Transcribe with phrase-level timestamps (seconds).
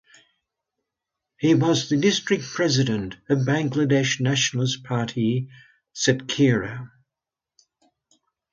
[1.37, 5.49] He was the district president of Bangladesh Nationalist Party
[5.93, 6.89] Satkhira.